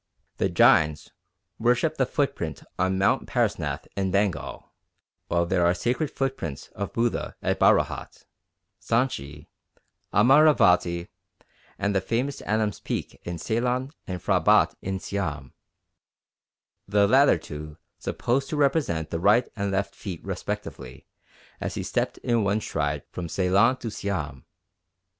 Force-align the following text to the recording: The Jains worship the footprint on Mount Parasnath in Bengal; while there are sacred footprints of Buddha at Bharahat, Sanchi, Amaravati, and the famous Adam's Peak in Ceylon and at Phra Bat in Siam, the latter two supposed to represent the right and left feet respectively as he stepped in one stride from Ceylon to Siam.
The 0.37 0.49
Jains 0.49 1.11
worship 1.59 1.97
the 1.97 2.07
footprint 2.07 2.63
on 2.79 2.97
Mount 2.97 3.27
Parasnath 3.27 3.85
in 3.95 4.09
Bengal; 4.09 4.71
while 5.27 5.45
there 5.45 5.63
are 5.63 5.75
sacred 5.75 6.09
footprints 6.09 6.69
of 6.69 6.91
Buddha 6.91 7.35
at 7.43 7.59
Bharahat, 7.59 8.25
Sanchi, 8.81 9.45
Amaravati, 10.11 11.07
and 11.77 11.95
the 11.95 12.01
famous 12.01 12.41
Adam's 12.41 12.79
Peak 12.79 13.19
in 13.25 13.37
Ceylon 13.37 13.91
and 14.07 14.15
at 14.15 14.23
Phra 14.23 14.39
Bat 14.43 14.73
in 14.81 14.99
Siam, 14.99 15.53
the 16.87 17.07
latter 17.07 17.37
two 17.37 17.77
supposed 17.99 18.49
to 18.49 18.57
represent 18.57 19.11
the 19.11 19.19
right 19.19 19.47
and 19.55 19.69
left 19.69 19.93
feet 19.93 20.25
respectively 20.25 21.05
as 21.59 21.75
he 21.75 21.83
stepped 21.83 22.17
in 22.17 22.43
one 22.43 22.59
stride 22.59 23.03
from 23.11 23.29
Ceylon 23.29 23.77
to 23.77 23.91
Siam. 23.91 24.45